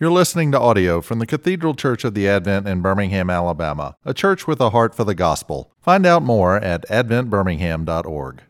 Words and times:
You're 0.00 0.10
listening 0.10 0.50
to 0.52 0.58
audio 0.58 1.02
from 1.02 1.18
the 1.18 1.26
Cathedral 1.26 1.74
Church 1.74 2.04
of 2.04 2.14
the 2.14 2.26
Advent 2.26 2.66
in 2.66 2.80
Birmingham, 2.80 3.28
Alabama, 3.28 3.96
a 4.02 4.14
church 4.14 4.46
with 4.46 4.58
a 4.58 4.70
heart 4.70 4.94
for 4.94 5.04
the 5.04 5.14
gospel. 5.14 5.74
Find 5.82 6.06
out 6.06 6.22
more 6.22 6.56
at 6.56 6.88
adventbirmingham.org. 6.88 8.40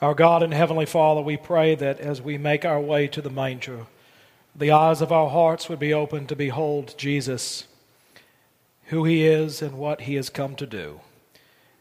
Our 0.00 0.14
God 0.14 0.44
and 0.44 0.54
Heavenly 0.54 0.86
Father, 0.86 1.20
we 1.20 1.36
pray 1.36 1.74
that 1.74 1.98
as 1.98 2.22
we 2.22 2.38
make 2.38 2.64
our 2.64 2.80
way 2.80 3.08
to 3.08 3.20
the 3.20 3.30
manger, 3.30 3.86
the 4.54 4.70
eyes 4.70 5.00
of 5.00 5.10
our 5.10 5.28
hearts 5.28 5.68
would 5.68 5.80
be 5.80 5.92
open 5.92 6.28
to 6.28 6.36
behold 6.36 6.94
Jesus, 6.96 7.66
who 8.84 9.04
He 9.06 9.26
is 9.26 9.60
and 9.60 9.76
what 9.76 10.02
He 10.02 10.14
has 10.14 10.30
come 10.30 10.54
to 10.54 10.66
do. 10.68 11.00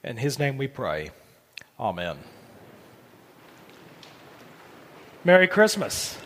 In 0.04 0.18
His 0.18 0.40
name 0.40 0.58
we 0.58 0.68
pray. 0.68 1.12
Amen. 1.80 2.18
Merry 5.24 5.48
Christmas. 5.48 6.18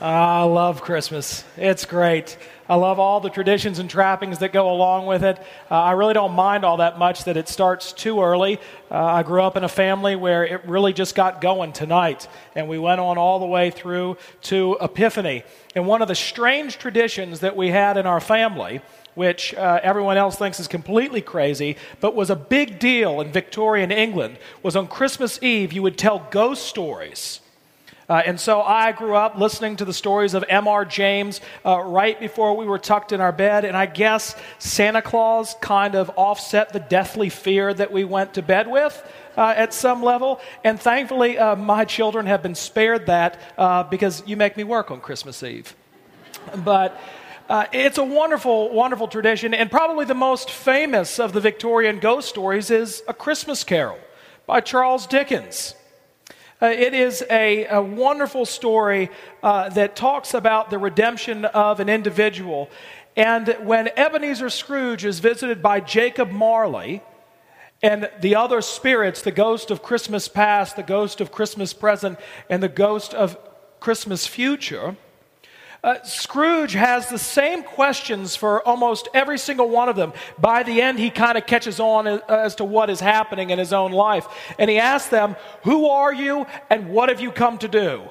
I 0.00 0.44
love 0.44 0.80
Christmas. 0.80 1.44
It's 1.58 1.84
great. 1.84 2.38
I 2.70 2.76
love 2.76 2.98
all 2.98 3.20
the 3.20 3.28
traditions 3.28 3.78
and 3.78 3.90
trappings 3.90 4.38
that 4.38 4.50
go 4.50 4.70
along 4.70 5.04
with 5.04 5.22
it. 5.22 5.38
Uh, 5.70 5.74
I 5.74 5.92
really 5.92 6.14
don't 6.14 6.32
mind 6.32 6.64
all 6.64 6.78
that 6.78 6.98
much 6.98 7.24
that 7.24 7.36
it 7.36 7.50
starts 7.50 7.92
too 7.92 8.22
early. 8.22 8.58
Uh, 8.90 8.94
I 8.96 9.22
grew 9.24 9.42
up 9.42 9.58
in 9.58 9.64
a 9.64 9.68
family 9.68 10.16
where 10.16 10.42
it 10.46 10.64
really 10.64 10.94
just 10.94 11.14
got 11.14 11.42
going 11.42 11.74
tonight, 11.74 12.28
and 12.54 12.66
we 12.66 12.78
went 12.78 12.98
on 12.98 13.18
all 13.18 13.40
the 13.40 13.46
way 13.46 13.70
through 13.70 14.16
to 14.44 14.78
Epiphany. 14.80 15.42
And 15.74 15.86
one 15.86 16.00
of 16.00 16.08
the 16.08 16.14
strange 16.14 16.78
traditions 16.78 17.40
that 17.40 17.54
we 17.54 17.68
had 17.68 17.98
in 17.98 18.06
our 18.06 18.20
family 18.20 18.80
which 19.16 19.52
uh, 19.54 19.80
everyone 19.82 20.16
else 20.16 20.36
thinks 20.36 20.60
is 20.60 20.68
completely 20.68 21.20
crazy, 21.20 21.76
but 22.00 22.14
was 22.14 22.30
a 22.30 22.36
big 22.36 22.78
deal 22.78 23.20
in 23.20 23.32
Victorian 23.32 23.90
England, 23.90 24.38
was 24.62 24.76
on 24.76 24.86
Christmas 24.86 25.42
Eve 25.42 25.72
you 25.72 25.82
would 25.82 25.98
tell 25.98 26.26
ghost 26.30 26.64
stories. 26.64 27.40
Uh, 28.10 28.20
and 28.26 28.40
so 28.40 28.60
I 28.60 28.90
grew 28.90 29.14
up 29.14 29.38
listening 29.38 29.76
to 29.76 29.84
the 29.84 29.94
stories 29.94 30.34
of 30.34 30.44
M.R. 30.48 30.84
James 30.84 31.40
uh, 31.64 31.78
right 31.78 32.18
before 32.18 32.56
we 32.56 32.66
were 32.66 32.78
tucked 32.78 33.12
in 33.12 33.20
our 33.20 33.30
bed. 33.30 33.64
And 33.64 33.76
I 33.76 33.86
guess 33.86 34.34
Santa 34.58 35.00
Claus 35.00 35.54
kind 35.60 35.94
of 35.94 36.10
offset 36.16 36.72
the 36.72 36.80
deathly 36.80 37.28
fear 37.28 37.72
that 37.72 37.92
we 37.92 38.02
went 38.02 38.34
to 38.34 38.42
bed 38.42 38.68
with. 38.68 39.00
Uh, 39.36 39.54
at 39.56 39.72
some 39.72 40.02
level. 40.02 40.40
And 40.64 40.78
thankfully, 40.78 41.38
uh, 41.38 41.54
my 41.54 41.84
children 41.84 42.26
have 42.26 42.42
been 42.42 42.56
spared 42.56 43.06
that 43.06 43.40
uh, 43.56 43.84
because 43.84 44.24
you 44.26 44.36
make 44.36 44.56
me 44.56 44.64
work 44.64 44.90
on 44.90 45.00
Christmas 45.00 45.44
Eve. 45.44 45.74
But 46.56 47.00
uh, 47.48 47.66
it's 47.72 47.96
a 47.96 48.04
wonderful, 48.04 48.74
wonderful 48.74 49.06
tradition. 49.06 49.54
And 49.54 49.70
probably 49.70 50.04
the 50.04 50.14
most 50.14 50.50
famous 50.50 51.20
of 51.20 51.32
the 51.32 51.40
Victorian 51.40 52.00
ghost 52.00 52.28
stories 52.28 52.72
is 52.72 53.04
A 53.06 53.14
Christmas 53.14 53.62
Carol 53.62 54.00
by 54.46 54.60
Charles 54.60 55.06
Dickens. 55.06 55.76
Uh, 56.62 56.66
it 56.66 56.92
is 56.92 57.24
a, 57.30 57.66
a 57.68 57.80
wonderful 57.80 58.44
story 58.44 59.08
uh, 59.42 59.70
that 59.70 59.96
talks 59.96 60.34
about 60.34 60.68
the 60.68 60.78
redemption 60.78 61.46
of 61.46 61.80
an 61.80 61.88
individual. 61.88 62.68
And 63.16 63.56
when 63.62 63.88
Ebenezer 63.96 64.50
Scrooge 64.50 65.06
is 65.06 65.20
visited 65.20 65.62
by 65.62 65.80
Jacob 65.80 66.30
Marley 66.30 67.02
and 67.82 68.10
the 68.20 68.34
other 68.34 68.60
spirits, 68.60 69.22
the 69.22 69.30
ghost 69.30 69.70
of 69.70 69.82
Christmas 69.82 70.28
past, 70.28 70.76
the 70.76 70.82
ghost 70.82 71.22
of 71.22 71.32
Christmas 71.32 71.72
present, 71.72 72.18
and 72.50 72.62
the 72.62 72.68
ghost 72.68 73.14
of 73.14 73.38
Christmas 73.80 74.26
future, 74.26 74.96
uh, 75.82 76.02
Scrooge 76.02 76.72
has 76.72 77.08
the 77.08 77.18
same 77.18 77.62
questions 77.62 78.36
for 78.36 78.66
almost 78.66 79.08
every 79.14 79.38
single 79.38 79.68
one 79.68 79.88
of 79.88 79.96
them. 79.96 80.12
By 80.38 80.62
the 80.62 80.82
end, 80.82 80.98
he 80.98 81.10
kind 81.10 81.38
of 81.38 81.46
catches 81.46 81.80
on 81.80 82.06
as, 82.06 82.56
to 82.56 82.64
what 82.64 82.90
is 82.90 83.00
happening 83.00 83.50
in 83.50 83.58
his 83.58 83.72
own 83.72 83.92
life. 83.92 84.26
And 84.58 84.68
he 84.68 84.78
asks 84.78 85.08
them, 85.08 85.36
Who 85.64 85.86
are 85.86 86.12
you 86.12 86.46
and 86.68 86.90
what 86.90 87.08
have 87.08 87.20
you 87.20 87.32
come 87.32 87.56
to 87.58 87.68
do? 87.68 88.02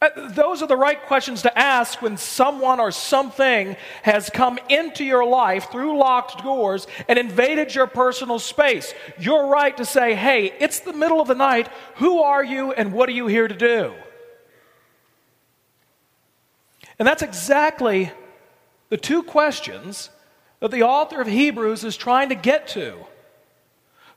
Uh, 0.00 0.30
those 0.30 0.62
are 0.62 0.68
the 0.68 0.76
right 0.76 1.02
questions 1.02 1.42
to 1.42 1.58
ask 1.58 2.00
when 2.00 2.16
someone 2.16 2.80
or 2.80 2.90
something 2.90 3.76
has 4.02 4.30
come 4.30 4.58
into 4.70 5.04
your 5.04 5.26
life 5.26 5.70
through 5.70 5.98
locked 5.98 6.42
doors 6.42 6.86
and 7.06 7.18
invaded 7.18 7.74
your 7.74 7.86
personal 7.86 8.38
space. 8.38 8.94
You're 9.18 9.48
right 9.48 9.76
to 9.76 9.84
say, 9.84 10.14
Hey, 10.14 10.52
it's 10.60 10.80
the 10.80 10.92
middle 10.92 11.20
of 11.20 11.26
the 11.26 11.34
night. 11.34 11.68
Who 11.96 12.22
are 12.22 12.44
you 12.44 12.72
and 12.72 12.92
what 12.92 13.08
are 13.08 13.12
you 13.12 13.26
here 13.26 13.48
to 13.48 13.54
do? 13.54 13.94
And 17.00 17.06
that's 17.06 17.22
exactly 17.22 18.12
the 18.90 18.98
two 18.98 19.22
questions 19.22 20.10
that 20.60 20.70
the 20.70 20.82
author 20.82 21.18
of 21.22 21.26
Hebrews 21.26 21.82
is 21.82 21.96
trying 21.96 22.28
to 22.28 22.34
get 22.34 22.68
to. 22.68 22.94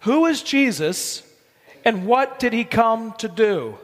Who 0.02 0.26
is 0.26 0.44
Jesus 0.44 1.24
and 1.86 2.06
what 2.06 2.40
did 2.40 2.52
he 2.52 2.66
come 2.66 3.14
to 3.20 3.30
do? 3.30 3.78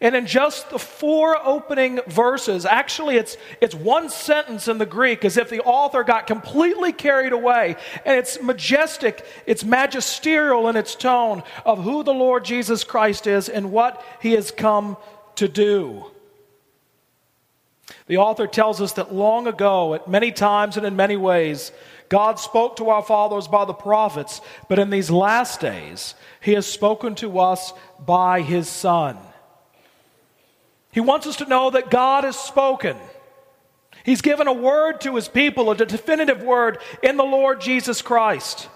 And 0.00 0.16
in 0.16 0.26
just 0.26 0.70
the 0.70 0.78
four 0.78 1.36
opening 1.46 2.00
verses, 2.06 2.64
actually, 2.64 3.16
it's, 3.16 3.36
it's 3.60 3.74
one 3.74 4.08
sentence 4.08 4.68
in 4.68 4.78
the 4.78 4.86
Greek 4.86 5.22
as 5.26 5.36
if 5.36 5.50
the 5.50 5.60
author 5.60 6.02
got 6.02 6.26
completely 6.26 6.92
carried 6.92 7.34
away. 7.34 7.76
And 8.06 8.16
it's 8.18 8.40
majestic, 8.40 9.24
it's 9.44 9.64
magisterial 9.64 10.70
in 10.70 10.76
its 10.76 10.94
tone 10.94 11.42
of 11.66 11.84
who 11.84 12.02
the 12.02 12.14
Lord 12.14 12.46
Jesus 12.46 12.84
Christ 12.84 13.26
is 13.26 13.50
and 13.50 13.70
what 13.70 14.02
he 14.22 14.32
has 14.32 14.50
come 14.50 14.96
to 15.36 15.46
do. 15.46 16.06
The 18.06 18.18
author 18.18 18.46
tells 18.46 18.80
us 18.80 18.92
that 18.94 19.14
long 19.14 19.46
ago, 19.46 19.94
at 19.94 20.08
many 20.08 20.32
times 20.32 20.76
and 20.76 20.86
in 20.86 20.96
many 20.96 21.16
ways, 21.16 21.72
God 22.08 22.38
spoke 22.38 22.76
to 22.76 22.90
our 22.90 23.02
fathers 23.02 23.48
by 23.48 23.64
the 23.64 23.72
prophets, 23.72 24.40
but 24.68 24.78
in 24.78 24.90
these 24.90 25.10
last 25.10 25.60
days, 25.60 26.14
He 26.40 26.52
has 26.52 26.66
spoken 26.66 27.14
to 27.16 27.38
us 27.38 27.72
by 28.04 28.42
His 28.42 28.68
Son. 28.68 29.16
He 30.92 31.00
wants 31.00 31.26
us 31.26 31.36
to 31.36 31.46
know 31.46 31.70
that 31.70 31.90
God 31.90 32.24
has 32.24 32.38
spoken. 32.38 32.96
He's 34.04 34.20
given 34.20 34.46
a 34.46 34.52
word 34.52 35.00
to 35.02 35.16
His 35.16 35.28
people, 35.28 35.70
a 35.70 35.76
definitive 35.76 36.42
word 36.42 36.78
in 37.02 37.16
the 37.16 37.24
Lord 37.24 37.60
Jesus 37.60 38.02
Christ. 38.02 38.68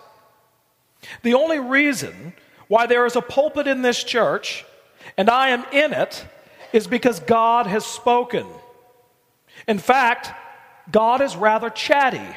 The 1.22 1.34
only 1.34 1.58
reason 1.58 2.32
why 2.66 2.86
there 2.86 3.06
is 3.06 3.14
a 3.14 3.22
pulpit 3.22 3.66
in 3.66 3.82
this 3.82 4.02
church, 4.02 4.64
and 5.16 5.30
I 5.30 5.50
am 5.50 5.64
in 5.70 5.92
it, 5.92 6.26
is 6.72 6.86
because 6.86 7.20
God 7.20 7.66
has 7.66 7.86
spoken. 7.86 8.46
In 9.66 9.78
fact, 9.78 10.30
God 10.90 11.20
is 11.20 11.36
rather 11.36 11.70
chatty. 11.70 12.36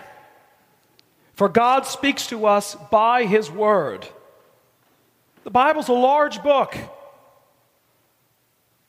For 1.34 1.50
God 1.50 1.86
speaks 1.86 2.28
to 2.28 2.46
us 2.46 2.76
by 2.92 3.26
His 3.26 3.50
Word. 3.50 4.08
The 5.44 5.50
Bible's 5.50 5.88
a 5.88 5.94
large 5.94 6.44
book, 6.44 6.78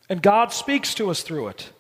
and 0.08 0.20
God 0.20 0.52
speaks 0.52 0.94
to 0.96 1.10
us 1.10 1.22
through 1.22 1.48
it. 1.48 1.70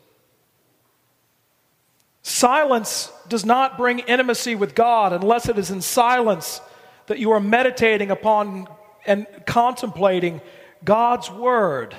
Silence 2.22 3.12
does 3.28 3.44
not 3.44 3.76
bring 3.76 3.98
intimacy 3.98 4.54
with 4.54 4.74
God 4.74 5.12
unless 5.12 5.48
it 5.48 5.58
is 5.58 5.70
in 5.70 5.82
silence 5.82 6.60
that 7.06 7.18
you 7.18 7.32
are 7.32 7.40
meditating 7.40 8.10
upon 8.10 8.68
and 9.04 9.26
contemplating 9.44 10.40
God's 10.84 11.30
Word. 11.30 11.94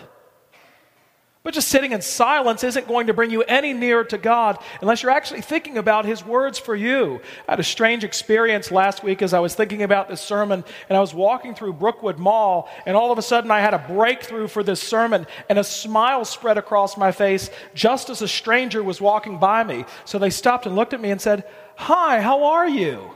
But 1.43 1.53
just 1.53 1.67
sitting 1.67 1.91
in 1.91 2.01
silence 2.01 2.63
isn't 2.63 2.87
going 2.87 3.07
to 3.07 3.13
bring 3.13 3.29
you 3.29 3.43
any 3.43 3.73
nearer 3.73 4.05
to 4.05 4.17
God 4.17 4.57
unless 4.79 5.03
you're 5.03 5.11
actually 5.11 5.41
thinking 5.41 5.77
about 5.77 6.05
His 6.05 6.25
words 6.25 6.57
for 6.57 6.73
you. 6.73 7.19
I 7.49 7.51
had 7.51 7.59
a 7.59 7.63
strange 7.63 8.05
experience 8.05 8.71
last 8.71 9.03
week 9.03 9.21
as 9.21 9.33
I 9.33 9.41
was 9.41 9.53
thinking 9.53 9.83
about 9.83 10.07
this 10.07 10.21
sermon, 10.21 10.63
and 10.87 10.97
I 10.97 11.01
was 11.01 11.13
walking 11.13 11.53
through 11.53 11.73
Brookwood 11.73 12.17
Mall, 12.17 12.69
and 12.85 12.95
all 12.95 13.11
of 13.11 13.17
a 13.17 13.21
sudden 13.21 13.51
I 13.51 13.59
had 13.59 13.73
a 13.73 13.85
breakthrough 13.89 14.47
for 14.47 14.63
this 14.63 14.81
sermon, 14.81 15.27
and 15.49 15.59
a 15.59 15.65
smile 15.65 16.23
spread 16.23 16.57
across 16.57 16.95
my 16.95 17.11
face 17.11 17.49
just 17.73 18.09
as 18.09 18.21
a 18.21 18.27
stranger 18.27 18.81
was 18.81 19.01
walking 19.01 19.37
by 19.37 19.65
me. 19.65 19.83
So 20.05 20.19
they 20.19 20.29
stopped 20.29 20.65
and 20.65 20.77
looked 20.77 20.93
at 20.93 21.01
me 21.01 21.11
and 21.11 21.19
said, 21.19 21.43
Hi, 21.75 22.21
how 22.21 22.45
are 22.45 22.69
you? 22.69 23.11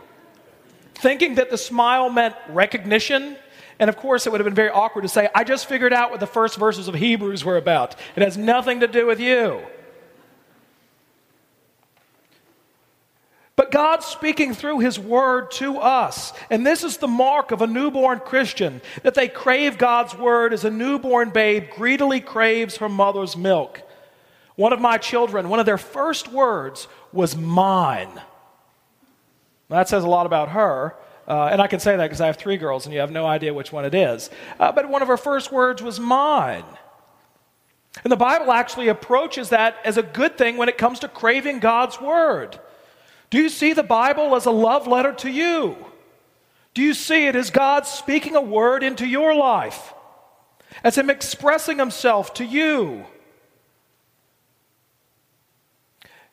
Thinking 0.96 1.36
that 1.36 1.50
the 1.50 1.58
smile 1.58 2.10
meant 2.10 2.36
recognition 2.50 3.38
and 3.80 3.90
of 3.90 3.98
course, 3.98 4.26
it 4.26 4.32
would 4.32 4.40
have 4.40 4.46
been 4.46 4.56
very 4.56 4.70
awkward 4.70 5.04
to 5.04 5.08
say, 5.08 5.30
I 5.36 5.44
just 5.44 5.68
figured 5.68 5.94
out 5.94 6.12
what 6.12 6.20
the 6.20 6.28
first 6.28 6.58
verses 6.58 6.88
of 6.88 6.96
Hebrews 6.96 7.46
were 7.46 7.58
about. 7.58 7.96
It 8.16 8.24
has 8.24 8.38
nothing 8.38 8.80
to 8.80 8.88
do 8.88 9.06
with 9.06 9.20
you. 9.20 9.62
But 13.56 13.72
God's 13.72 14.06
speaking 14.06 14.54
through 14.54 14.80
His 14.80 15.00
Word 15.00 15.50
to 15.54 15.78
us. 15.78 16.32
And 16.50 16.66
this 16.66 16.84
is 16.84 16.98
the 16.98 17.08
mark 17.08 17.52
of 17.52 17.64
a 17.64 17.68
newborn 17.68 18.20
Christian 18.20 18.82
that 19.02 19.16
they 19.16 19.28
crave 19.28 19.80
God's 19.80 20.16
Word 20.16 20.54
as 20.54 20.64
a 20.64 20.70
newborn 20.70 21.32
babe 21.32 21.72
greedily 21.76 22.22
craves 22.22 22.78
her 22.78 22.88
mother's 22.88 23.36
milk. 23.36 23.82
One 24.56 24.74
of 24.74 24.80
my 24.80 24.98
children, 24.98 25.50
one 25.50 25.60
of 25.60 25.66
their 25.66 25.78
first 25.78 26.32
words 26.32 26.88
was 27.12 27.36
mine. 27.36 28.22
That 29.70 29.90
says 29.90 30.04
a 30.04 30.10
lot 30.10 30.26
about 30.26 30.50
her. 30.50 30.96
Uh, 31.28 31.50
and 31.52 31.62
I 31.62 31.68
can 31.68 31.80
say 31.80 31.96
that 31.96 32.04
because 32.04 32.22
I 32.22 32.28
have 32.28 32.38
three 32.38 32.58
girls 32.58 32.86
and 32.86 32.94
you 32.94 33.02
have 33.02 33.12
no 33.12 33.26
idea 33.26 33.54
which 33.54 33.74
one 33.74 33.84
it 33.84 33.94
is. 33.94 34.30
Uh, 34.60 34.72
but 34.72 34.90
one 34.90 35.02
of 35.02 35.10
her 35.10 35.18
first 35.18 35.52
words 35.52 35.84
was 35.84 36.00
mine. 36.00 36.64
And 38.04 38.12
the 38.12 38.18
Bible 38.18 38.52
actually 38.52 38.88
approaches 38.88 39.50
that 39.50 39.78
as 39.84 39.98
a 39.98 40.04
good 40.04 40.38
thing 40.38 40.58
when 40.58 40.70
it 40.70 40.78
comes 40.78 41.00
to 41.00 41.08
craving 41.08 41.60
God's 41.60 42.00
word. 42.00 42.60
Do 43.30 43.40
you 43.40 43.50
see 43.50 43.74
the 43.74 43.84
Bible 43.84 44.36
as 44.36 44.46
a 44.46 44.52
love 44.52 44.88
letter 44.88 45.12
to 45.14 45.30
you? 45.30 45.76
Do 46.74 46.82
you 46.82 46.94
see 46.94 47.28
it 47.28 47.36
as 47.36 47.50
God 47.50 47.86
speaking 47.86 48.36
a 48.36 48.42
word 48.42 48.84
into 48.84 49.06
your 49.06 49.36
life? 49.36 49.94
As 50.84 50.98
Him 50.98 51.10
expressing 51.10 51.80
Himself 51.80 52.34
to 52.36 52.46
you? 52.46 53.06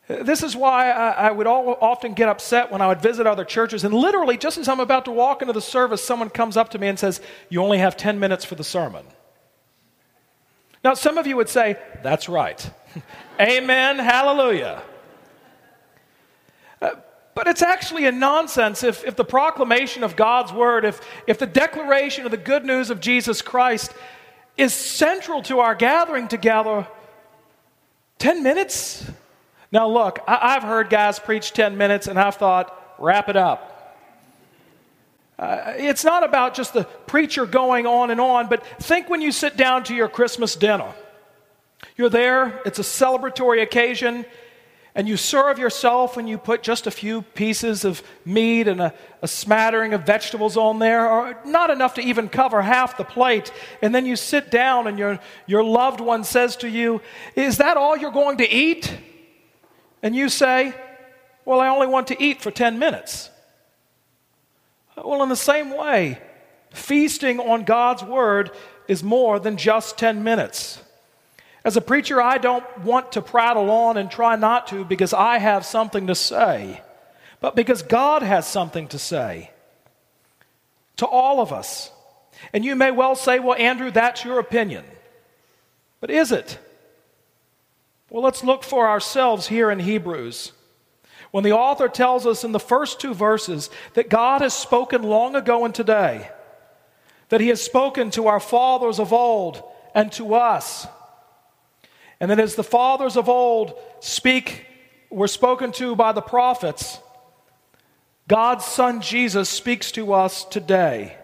This 0.07 0.43
is 0.43 0.55
why 0.55 0.91
I, 0.91 1.09
I 1.27 1.31
would 1.31 1.47
all, 1.47 1.77
often 1.81 2.13
get 2.13 2.29
upset 2.29 2.71
when 2.71 2.79
I 2.79 2.87
would 2.87 3.01
visit 3.01 3.25
other 3.25 3.43
churches, 3.43 3.83
and 3.83 3.93
literally, 3.93 4.37
just 4.37 4.57
as 4.57 4.67
I'm 4.67 4.79
about 4.79 5.05
to 5.05 5.11
walk 5.11 5.41
into 5.41 5.53
the 5.53 5.61
service, 5.61 6.03
someone 6.03 6.29
comes 6.29 6.57
up 6.57 6.69
to 6.71 6.79
me 6.79 6.87
and 6.87 6.99
says, 6.99 7.21
You 7.49 7.63
only 7.63 7.79
have 7.79 7.97
10 7.97 8.19
minutes 8.19 8.45
for 8.45 8.53
the 8.53 8.63
sermon. 8.63 9.05
Now, 10.83 10.93
some 10.93 11.17
of 11.17 11.25
you 11.25 11.35
would 11.37 11.49
say, 11.49 11.77
That's 12.03 12.29
right. 12.29 12.69
Amen, 13.39 13.97
hallelujah. 13.97 14.83
Uh, 16.79 16.91
but 17.33 17.47
it's 17.47 17.63
actually 17.63 18.05
a 18.05 18.11
nonsense 18.11 18.83
if, 18.83 19.03
if 19.05 19.15
the 19.15 19.25
proclamation 19.25 20.03
of 20.03 20.15
God's 20.15 20.53
word, 20.53 20.85
if, 20.85 21.01
if 21.25 21.39
the 21.39 21.47
declaration 21.47 22.25
of 22.25 22.31
the 22.31 22.37
good 22.37 22.63
news 22.63 22.91
of 22.91 22.99
Jesus 22.99 23.41
Christ 23.41 23.91
is 24.55 24.73
central 24.73 25.41
to 25.43 25.59
our 25.59 25.73
gathering 25.73 26.27
together, 26.27 26.87
10 28.19 28.43
minutes? 28.43 29.09
Now, 29.75 29.89
look, 29.89 30.19
I, 30.25 30.53
have 30.53 30.63
heard 30.63 30.89
guys 30.89 31.19
preach 31.19 31.51
10 31.51 31.75
minutes 31.75 32.07
and 32.07 32.17
I've 32.17 32.35
thought, 32.35 32.95
wrap 32.97 33.27
it 33.27 33.35
up. 33.35 33.99
Uh, 35.37 35.73
it's 35.75 36.05
not 36.05 36.23
about 36.23 36.53
just 36.53 36.71
the 36.71 36.85
preacher 36.85 37.45
going 37.45 37.85
on 37.85 38.09
and 38.09 38.21
on, 38.21 38.47
but 38.47 38.65
think 38.81 39.09
when 39.09 39.19
you 39.19 39.33
sit 39.33 39.57
down 39.57 39.83
to 39.83 39.93
your 39.93 40.07
Christmas 40.07 40.55
dinner. 40.55 40.93
You're 41.97 42.07
there, 42.07 42.61
it's 42.65 42.79
a 42.79 42.83
celebratory 42.83 43.61
occasion, 43.61 44.23
and 44.95 45.09
you 45.09 45.17
serve 45.17 45.59
yourself 45.59 46.15
and 46.15 46.29
you 46.29 46.37
put 46.37 46.63
just 46.63 46.87
a 46.87 46.91
few 46.91 47.23
pieces 47.23 47.83
of 47.83 48.01
meat 48.23 48.69
and 48.69 48.79
a, 48.79 48.93
a, 49.21 49.27
smattering 49.27 49.93
of 49.93 50.03
vegetables 50.03 50.55
on 50.55 50.79
there, 50.79 51.05
or 51.09 51.37
not 51.45 51.69
enough 51.69 51.95
to 51.95 52.01
even 52.01 52.29
cover 52.29 52.61
half 52.61 52.95
the 52.95 53.03
plate. 53.03 53.51
And 53.81 53.93
then 53.93 54.05
you 54.05 54.15
sit 54.15 54.49
down 54.49 54.87
and 54.87 54.97
your, 54.97 55.19
your 55.47 55.65
loved 55.65 55.99
one 55.99 56.23
says 56.23 56.55
to 56.57 56.69
you, 56.69 57.01
Is 57.35 57.57
that 57.57 57.75
all 57.75 57.97
you're 57.97 58.09
going 58.11 58.37
to 58.37 58.49
eat? 58.49 58.97
And 60.05 60.15
you 60.15 60.29
say, 60.29 60.71
Well, 61.45 61.59
I 61.59 61.67
only 61.67 61.87
want 61.87 62.07
to 62.07 62.23
eat 62.23 62.39
for 62.39 62.51
10 62.51 62.77
minutes. 62.77 63.31
Well, 64.95 65.23
in 65.23 65.29
the 65.29 65.35
same 65.35 65.75
way, 65.75 66.21
feasting 66.69 67.39
on 67.39 67.63
God's 67.63 68.03
word 68.03 68.51
is 68.87 69.03
more 69.03 69.39
than 69.39 69.57
just 69.57 69.97
10 69.97 70.23
minutes. 70.23 70.79
As 71.63 71.75
a 71.75 71.81
preacher, 71.81 72.21
I 72.21 72.37
don't 72.37 72.63
want 72.83 73.13
to 73.13 73.21
prattle 73.23 73.71
on 73.71 73.97
and 73.97 74.11
try 74.11 74.35
not 74.35 74.67
to 74.67 74.85
because 74.85 75.11
I 75.11 75.39
have 75.39 75.65
something 75.65 76.05
to 76.05 76.13
say, 76.13 76.81
but 77.41 77.55
because 77.55 77.81
God 77.81 78.21
has 78.21 78.45
something 78.45 78.87
to 78.89 78.99
say 78.99 79.49
to 80.97 81.07
all 81.07 81.41
of 81.41 81.51
us. 81.51 81.89
And 82.53 82.63
you 82.63 82.75
may 82.75 82.91
well 82.91 83.15
say, 83.15 83.39
well, 83.39 83.57
Andrew, 83.57 83.89
that's 83.89 84.23
your 84.23 84.37
opinion. 84.37 84.85
But 85.99 86.11
is 86.11 86.31
it? 86.31 86.59
Well, 88.09 88.23
let's 88.23 88.43
look 88.43 88.63
for 88.63 88.87
ourselves 88.87 89.47
here 89.47 89.71
in 89.71 89.79
Hebrews. 89.79 90.51
When 91.31 91.43
the 91.43 91.53
author 91.53 91.89
tells 91.89 92.25
us 92.25 92.43
in 92.43 92.51
the 92.51 92.59
first 92.59 92.99
two 92.99 93.13
verses 93.13 93.69
that 93.93 94.09
God 94.09 94.41
has 94.41 94.53
spoken 94.53 95.03
long 95.03 95.35
ago 95.35 95.65
and 95.65 95.73
today, 95.73 96.29
that 97.29 97.41
he 97.41 97.49
has 97.49 97.61
spoken 97.61 98.11
to 98.11 98.27
our 98.27 98.39
fathers 98.39 98.99
of 98.99 99.11
old 99.11 99.61
and 99.93 100.11
to 100.13 100.35
us, 100.35 100.87
and 102.19 102.31
that 102.31 102.39
as 102.39 102.55
the 102.55 102.63
fathers 102.63 103.17
of 103.17 103.27
old 103.27 103.73
speak, 103.99 104.65
were 105.09 105.27
spoken 105.27 105.71
to 105.73 105.95
by 105.95 106.11
the 106.11 106.21
prophets, 106.21 106.99
God's 108.27 108.65
Son 108.65 109.01
Jesus 109.01 109.49
speaks 109.49 109.91
to 109.93 110.13
us 110.13 110.45
today. 110.45 111.17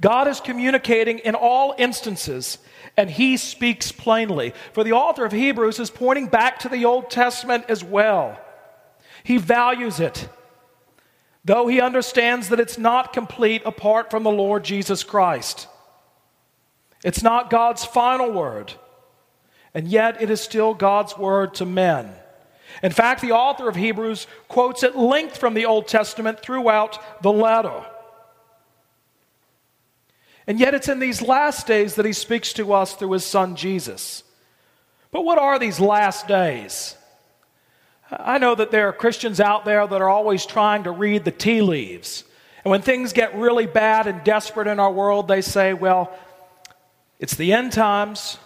God 0.00 0.28
is 0.28 0.40
communicating 0.40 1.18
in 1.18 1.34
all 1.34 1.74
instances, 1.78 2.58
and 2.96 3.10
he 3.10 3.36
speaks 3.36 3.92
plainly. 3.92 4.54
For 4.72 4.82
the 4.82 4.92
author 4.92 5.24
of 5.24 5.32
Hebrews 5.32 5.78
is 5.78 5.90
pointing 5.90 6.28
back 6.28 6.60
to 6.60 6.68
the 6.68 6.84
Old 6.84 7.10
Testament 7.10 7.66
as 7.68 7.84
well. 7.84 8.38
He 9.22 9.36
values 9.36 10.00
it, 10.00 10.28
though 11.44 11.66
he 11.66 11.80
understands 11.80 12.48
that 12.48 12.60
it's 12.60 12.78
not 12.78 13.12
complete 13.12 13.62
apart 13.66 14.10
from 14.10 14.22
the 14.22 14.30
Lord 14.30 14.64
Jesus 14.64 15.04
Christ. 15.04 15.68
It's 17.04 17.22
not 17.22 17.50
God's 17.50 17.84
final 17.84 18.30
word 18.32 18.74
and 19.74 19.88
yet 19.88 20.20
it 20.20 20.30
is 20.30 20.40
still 20.40 20.74
God's 20.74 21.16
word 21.16 21.54
to 21.54 21.66
men. 21.66 22.12
In 22.82 22.92
fact, 22.92 23.20
the 23.20 23.32
author 23.32 23.68
of 23.68 23.76
Hebrews 23.76 24.26
quotes 24.48 24.82
at 24.82 24.96
length 24.96 25.38
from 25.38 25.54
the 25.54 25.66
Old 25.66 25.88
Testament 25.88 26.40
throughout 26.40 27.22
the 27.22 27.32
letter. 27.32 27.84
And 30.50 30.58
yet 30.58 30.74
it's 30.74 30.88
in 30.88 30.98
these 30.98 31.22
last 31.22 31.68
days 31.68 31.94
that 31.94 32.04
he 32.04 32.12
speaks 32.12 32.52
to 32.54 32.72
us 32.72 32.94
through 32.94 33.12
his 33.12 33.24
son 33.24 33.54
Jesus. 33.54 34.24
But 35.12 35.24
what 35.24 35.38
are 35.38 35.60
these 35.60 35.78
last 35.78 36.26
days? 36.26 36.96
I 38.10 38.38
know 38.38 38.56
that 38.56 38.72
there 38.72 38.88
are 38.88 38.92
Christians 38.92 39.38
out 39.38 39.64
there 39.64 39.86
that 39.86 40.02
are 40.02 40.08
always 40.08 40.44
trying 40.44 40.82
to 40.82 40.90
read 40.90 41.24
the 41.24 41.30
tea 41.30 41.62
leaves. 41.62 42.24
And 42.64 42.72
when 42.72 42.82
things 42.82 43.12
get 43.12 43.36
really 43.36 43.66
bad 43.66 44.08
and 44.08 44.24
desperate 44.24 44.66
in 44.66 44.80
our 44.80 44.90
world, 44.90 45.28
they 45.28 45.40
say, 45.40 45.72
well, 45.72 46.12
it's 47.20 47.36
the 47.36 47.52
end 47.52 47.70
times. 47.70 48.36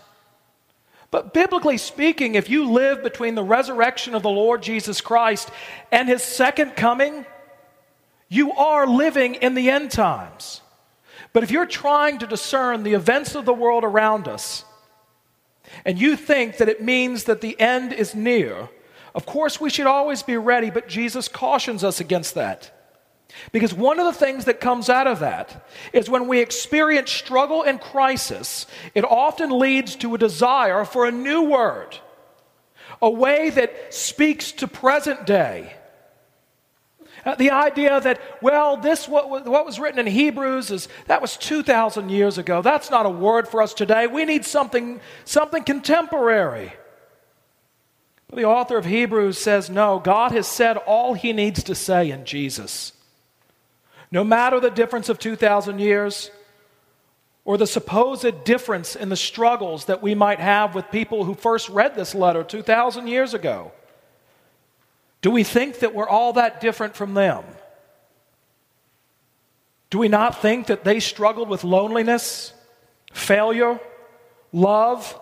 But 1.11 1.33
biblically 1.33 1.79
speaking, 1.79 2.35
if 2.35 2.51
you 2.51 2.71
live 2.71 3.03
between 3.03 3.35
the 3.35 3.43
resurrection 3.43 4.15
of 4.15 4.23
the 4.23 4.29
Lord 4.29 4.63
Jesus 4.63 5.01
Christ 5.01 5.49
and 5.91 6.07
his 6.07 6.23
second 6.23 6.77
coming, 6.77 7.25
you 8.29 8.53
are 8.53 8.87
living 8.87 9.37
in 9.37 9.55
the 9.55 9.71
end 9.71 9.91
times. 9.91 10.61
But 11.35 11.43
if 11.43 11.51
you're 11.51 11.67
trying 11.67 12.19
to 12.21 12.27
discern 12.27 12.85
the 12.85 12.95
events 12.95 13.35
of 13.35 13.45
the 13.45 13.53
world 13.53 13.85
around 13.85 14.29
us, 14.29 14.65
and 15.85 16.01
you 16.01 16.17
think 16.17 16.59
that 16.59 16.69
it 16.69 16.81
means 16.81 17.25
that 17.25 17.41
the 17.41 17.61
end 17.61 17.93
is 17.93 18.15
near, 18.15 18.71
of 19.15 19.27
course 19.27 19.61
we 19.61 19.69
should 19.69 19.89
always 19.89 20.23
be 20.23 20.37
ready, 20.37 20.71
but 20.71 20.89
Jesus 20.89 21.29
cautions 21.29 21.83
us 21.83 21.99
against 21.99 22.35
that. 22.37 22.71
Because 23.51 23.75
one 23.75 23.99
of 23.99 24.07
the 24.07 24.19
things 24.19 24.45
that 24.45 24.61
comes 24.61 24.89
out 24.89 25.09
of 25.09 25.19
that 25.21 25.67
is 25.93 26.09
when 26.09 26.29
we 26.29 26.39
experience 26.39 27.11
struggle 27.11 27.65
and 27.65 27.81
crisis, 27.81 28.67
it 28.95 29.05
often 29.05 29.51
leads 29.59 29.97
to 29.97 30.15
a 30.15 30.19
desire 30.19 30.85
for 30.85 31.05
a 31.05 31.11
new 31.11 31.43
word, 31.43 31.99
a 33.03 33.11
way 33.11 33.51
that 33.51 33.93
speaks 33.93 34.53
to 34.53 34.69
present 34.69 35.27
day. 35.27 35.75
Uh, 37.25 37.35
the 37.37 37.51
idea 37.51 38.01
that, 38.01 38.21
well, 38.43 38.77
this, 38.77 39.09
what, 39.09 39.47
what 39.47 39.65
was 39.65 39.79
written 39.79 39.99
in 39.99 40.07
Hebrews, 40.07 40.71
is 40.71 40.89
that 41.07 41.23
was 41.23 41.37
2,000 41.37 42.11
years 42.11 42.37
ago. 42.37 42.61
That's 42.61 42.91
not 42.91 43.07
a 43.07 43.11
word 43.11 43.49
for 43.49 43.63
us 43.63 43.73
today. 43.73 44.07
We 44.07 44.25
need 44.25 44.45
something, 44.45 45.01
something 45.25 45.65
contemporary. 45.65 46.73
But 48.29 48.37
the 48.37 48.45
author 48.45 48.77
of 48.77 48.85
Hebrews 48.85 49.39
says, 49.39 49.71
no, 49.71 49.99
God 49.99 50.33
has 50.33 50.47
said 50.47 50.77
all 50.77 51.15
he 51.15 51.33
needs 51.33 51.63
to 51.65 51.75
say 51.75 52.11
in 52.11 52.25
Jesus. 52.25 52.93
No 54.11 54.23
matter 54.23 54.61
the 54.61 54.71
difference 54.71 55.09
of 55.09 55.19
2,000 55.19 55.79
years 55.79 56.31
or 57.45 57.57
the 57.57 57.67
supposed 57.67 58.45
difference 58.45 58.97
in 58.97 59.09
the 59.09 59.17
struggles 59.17 59.87
that 59.87 60.03
we 60.03 60.15
might 60.15 60.41
have 60.41 60.75
with 60.75 60.91
people 60.91 61.25
who 61.25 61.35
first 61.35 61.69
read 61.69 61.95
this 61.95 62.15
letter 62.15 62.43
2,000 62.43 63.07
years 63.07 63.35
ago, 63.35 63.73
do 65.25 65.31
we 65.31 65.43
think 65.43 65.79
that 65.79 65.95
we're 65.95 66.07
all 66.07 66.35
that 66.35 66.61
different 66.61 66.95
from 66.95 67.15
them? 67.15 67.45
Do 69.89 69.97
we 69.97 70.09
not 70.09 70.43
think 70.43 70.67
that 70.67 70.85
they 70.85 71.01
struggled 71.01 71.49
with 71.49 71.65
loneliness, 71.65 72.53
failure, 73.11 73.81
love? 74.53 75.19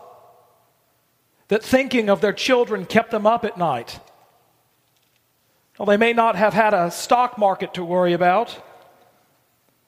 That 1.47 1.63
thinking 1.63 2.11
of 2.11 2.21
their 2.21 2.33
children 2.33 2.85
kept 2.85 3.13
them 3.13 3.29
up 3.29 3.45
at 3.45 3.57
night? 3.57 4.01
Well, 5.79 5.87
they 5.87 5.97
may 5.97 6.15
not 6.15 6.35
have 6.35 6.53
had 6.53 6.75
a 6.75 6.91
stock 6.91 7.39
market 7.39 7.75
to 7.75 7.85
worry 7.85 8.13
about 8.13 8.61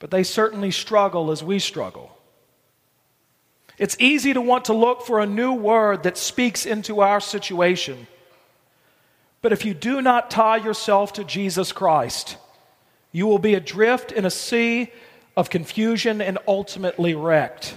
but 0.04 0.10
they 0.10 0.22
certainly 0.22 0.70
struggle 0.70 1.30
as 1.30 1.42
we 1.42 1.58
struggle. 1.58 2.14
It's 3.78 3.96
easy 3.98 4.34
to 4.34 4.40
want 4.42 4.66
to 4.66 4.74
look 4.74 5.00
for 5.06 5.18
a 5.18 5.26
new 5.26 5.54
word 5.54 6.02
that 6.02 6.18
speaks 6.18 6.66
into 6.66 7.00
our 7.00 7.20
situation. 7.20 8.06
But 9.44 9.52
if 9.52 9.66
you 9.66 9.74
do 9.74 10.00
not 10.00 10.30
tie 10.30 10.56
yourself 10.56 11.12
to 11.12 11.22
Jesus 11.22 11.70
Christ, 11.70 12.38
you 13.12 13.26
will 13.26 13.38
be 13.38 13.52
adrift 13.52 14.10
in 14.10 14.24
a 14.24 14.30
sea 14.30 14.90
of 15.36 15.50
confusion 15.50 16.22
and 16.22 16.38
ultimately 16.48 17.14
wrecked. 17.14 17.76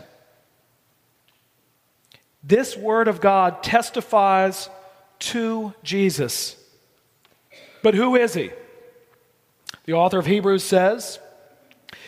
This 2.41 2.77
word 2.77 3.09
of 3.09 3.19
God 3.19 3.63
testifies 3.63 4.69
to 5.19 5.73
Jesus. 5.83 6.55
But 7.83 7.95
who 7.95 8.15
is 8.15 8.33
he? 8.33 8.51
The 9.83 9.91
author 9.91 10.19
of 10.19 10.25
Hebrews 10.25 10.63
says, 10.63 11.19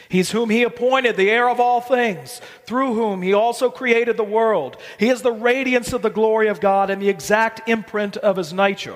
He's 0.07 0.31
whom 0.31 0.49
he 0.49 0.63
appointed 0.63 1.17
the 1.17 1.29
heir 1.29 1.49
of 1.49 1.59
all 1.59 1.81
things, 1.81 2.39
through 2.65 2.93
whom 2.93 3.21
he 3.21 3.33
also 3.33 3.69
created 3.69 4.15
the 4.15 4.23
world. 4.23 4.77
He 4.97 5.09
is 5.09 5.21
the 5.21 5.33
radiance 5.33 5.91
of 5.91 6.01
the 6.01 6.09
glory 6.09 6.47
of 6.47 6.61
God 6.61 6.89
and 6.89 7.01
the 7.01 7.09
exact 7.09 7.67
imprint 7.67 8.15
of 8.15 8.37
his 8.37 8.53
nature. 8.53 8.95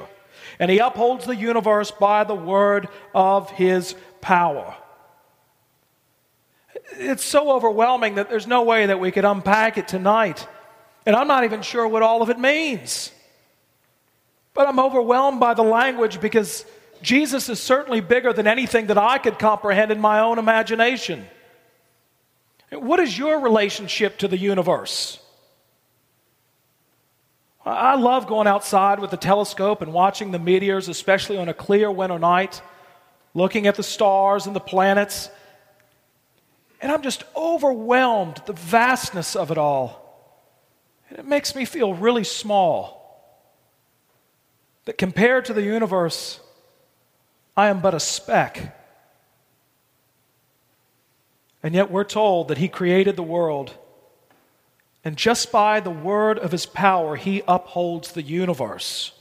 And 0.59 0.69
he 0.69 0.79
upholds 0.79 1.25
the 1.25 1.35
universe 1.35 1.91
by 1.91 2.23
the 2.23 2.35
word 2.35 2.87
of 3.13 3.49
his 3.51 3.95
power. 4.21 4.75
It's 6.93 7.23
so 7.23 7.51
overwhelming 7.51 8.15
that 8.15 8.29
there's 8.29 8.47
no 8.47 8.63
way 8.63 8.85
that 8.85 8.99
we 8.99 9.11
could 9.11 9.25
unpack 9.25 9.77
it 9.77 9.87
tonight. 9.87 10.47
And 11.05 11.15
I'm 11.15 11.27
not 11.27 11.43
even 11.43 11.61
sure 11.61 11.87
what 11.87 12.03
all 12.03 12.21
of 12.21 12.29
it 12.29 12.39
means. 12.39 13.11
But 14.53 14.67
I'm 14.67 14.79
overwhelmed 14.79 15.39
by 15.39 15.53
the 15.53 15.63
language 15.63 16.21
because 16.21 16.65
Jesus 17.01 17.49
is 17.49 17.59
certainly 17.59 18.01
bigger 18.01 18.31
than 18.31 18.47
anything 18.47 18.87
that 18.87 18.97
I 18.97 19.17
could 19.17 19.39
comprehend 19.39 19.91
in 19.91 19.99
my 19.99 20.19
own 20.19 20.39
imagination. 20.39 21.25
What 22.71 22.99
is 22.99 23.17
your 23.17 23.39
relationship 23.39 24.19
to 24.19 24.27
the 24.27 24.37
universe? 24.37 25.19
I 27.65 27.95
love 27.95 28.27
going 28.27 28.47
outside 28.47 28.99
with 28.99 29.11
the 29.11 29.17
telescope 29.17 29.81
and 29.81 29.93
watching 29.93 30.31
the 30.31 30.39
meteors, 30.39 30.89
especially 30.89 31.37
on 31.37 31.47
a 31.47 31.53
clear 31.53 31.89
winter 31.89 32.19
night, 32.19 32.61
looking 33.33 33.67
at 33.67 33.75
the 33.75 33.83
stars 33.83 34.45
and 34.47 34.55
the 34.55 34.59
planets. 34.59 35.29
And 36.81 36.91
I'm 36.91 37.01
just 37.01 37.23
overwhelmed 37.35 38.41
the 38.45 38.53
vastness 38.53 39.35
of 39.35 39.49
it 39.49 39.57
all. 39.57 40.03
And 41.09 41.19
it 41.19 41.25
makes 41.25 41.55
me 41.55 41.63
feel 41.63 41.93
really 41.93 42.25
small. 42.25 43.01
That 44.85 44.97
compared 44.97 45.45
to 45.45 45.53
the 45.53 45.61
universe, 45.61 46.41
I 47.55 47.69
am 47.69 47.79
but 47.79 47.93
a 47.93 47.99
speck. 48.01 48.77
And 51.61 51.73
yet 51.73 51.89
we're 51.89 52.03
told 52.03 52.49
that 52.49 52.57
He 52.57 52.67
created 52.67 53.15
the 53.15 53.23
world. 53.23 53.77
And 55.05 55.17
just 55.17 55.51
by 55.51 55.79
the 55.79 55.89
word 55.89 56.39
of 56.39 56.51
His 56.51 56.65
power, 56.65 57.15
He 57.15 57.43
upholds 57.47 58.11
the 58.11 58.21
universe. 58.21 59.11